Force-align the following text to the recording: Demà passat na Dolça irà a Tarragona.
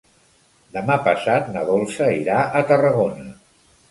Demà 0.77 0.95
passat 1.07 1.51
na 1.57 1.65
Dolça 1.69 2.09
irà 2.21 2.39
a 2.61 2.65
Tarragona. 2.71 3.29